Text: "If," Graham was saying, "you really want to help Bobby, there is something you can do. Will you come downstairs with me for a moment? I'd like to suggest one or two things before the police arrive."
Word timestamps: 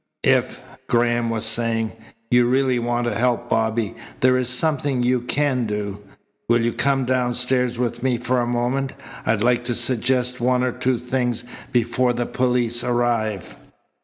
"If," 0.25 0.61
Graham 0.89 1.29
was 1.29 1.45
saying, 1.45 1.91
"you 2.31 2.47
really 2.47 2.79
want 2.79 3.05
to 3.05 3.13
help 3.13 3.49
Bobby, 3.51 3.93
there 4.21 4.35
is 4.35 4.49
something 4.49 5.03
you 5.03 5.21
can 5.21 5.67
do. 5.67 5.99
Will 6.49 6.59
you 6.65 6.73
come 6.73 7.05
downstairs 7.05 7.77
with 7.77 8.01
me 8.01 8.17
for 8.17 8.41
a 8.41 8.47
moment? 8.47 8.93
I'd 9.27 9.43
like 9.43 9.63
to 9.65 9.75
suggest 9.75 10.41
one 10.41 10.63
or 10.63 10.71
two 10.71 10.97
things 10.97 11.43
before 11.71 12.13
the 12.13 12.25
police 12.25 12.83
arrive." 12.83 13.55